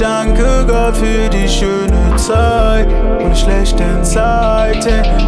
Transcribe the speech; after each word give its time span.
danke 0.00 0.64
Gott 0.66 0.96
für 0.96 1.28
die 1.28 1.48
schöne 1.48 2.16
Zeit 2.16 2.88
und 3.22 3.34
die 3.34 3.38
schlechten 3.38 4.02
Zeiten 4.02 5.19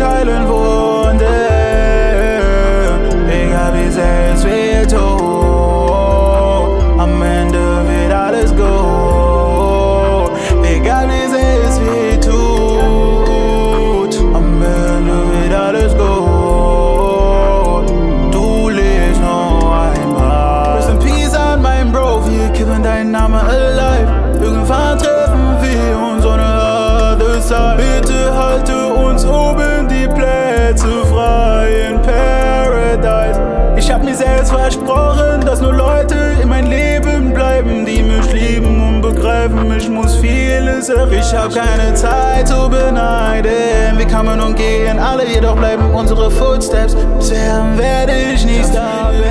heilen 0.00 0.48
Wunder, 0.48 1.26
egal 3.28 3.72
wie 3.74 3.90
wie. 3.90 5.08
Am 6.98 7.22
Ende 7.22 7.82
wird 7.88 8.12
alles 8.12 8.52
gut. 15.96 17.88
Du 18.32 18.68
Bro, 21.92 22.26
alive. 23.42 24.10
Irgendwann 24.40 24.98
treffen 24.98 25.47
Ich 39.88 39.94
muss 39.94 40.16
vieles 40.16 40.90
erreichen. 40.90 41.14
Ich 41.18 41.34
hab 41.34 41.50
keine 41.54 41.94
Zeit 41.94 42.46
zu 42.46 42.68
beneiden. 42.68 43.96
Wir 43.96 44.06
kommen 44.06 44.38
und 44.38 44.54
gehen, 44.54 44.98
alle 44.98 45.26
jedoch 45.26 45.56
bleiben 45.56 45.94
unsere 45.94 46.30
Footsteps. 46.30 46.94
Sterben 47.24 47.78
werde 47.78 48.12
ich 48.34 48.44
nicht 48.44 48.66
sterben. 48.66 49.22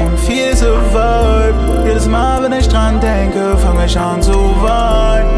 Und 0.00 0.18
viel 0.20 0.56
survive. 0.56 1.84
Jedes 1.84 2.06
Mal, 2.06 2.42
wenn 2.42 2.54
ich 2.54 2.66
dran 2.68 2.98
denke, 3.00 3.54
fange 3.58 3.84
ich 3.84 3.98
an 3.98 4.22
zu 4.22 4.32
weinen. 4.62 5.28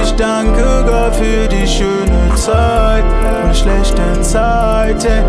Ich 0.00 0.10
danke 0.14 0.86
Gott 0.86 1.14
für 1.14 1.46
die 1.48 1.66
schöne 1.66 2.34
Zeit 2.34 3.04
und 3.44 3.54
schlechten 3.54 4.22
Zeiten 4.22 5.22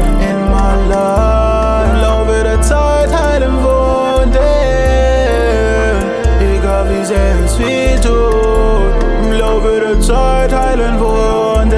ins 7.45 7.59
Wie 7.59 7.95
tut. 8.01 8.11
Oh. 8.11 9.23
Im 9.23 9.31
Laufe 9.39 9.79
der 9.79 9.99
Zeit 10.01 10.51
heilen 10.53 10.99
Wunde. 10.99 11.77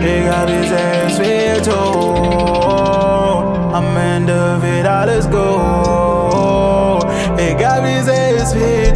Egal 0.00 0.46
wie 0.48 0.68
sehr 0.68 1.06
es 1.06 1.18
viel 1.18 1.62
tut, 1.62 1.74
oh. 1.74 3.42
am 3.72 3.96
Ende 3.96 4.56
wird 4.62 4.86
alles 4.86 5.26
gut. 5.26 7.06
Egal 7.36 7.84
wie 7.84 8.00
sehr 8.02 8.36
es 8.42 8.54
weh 8.54 8.87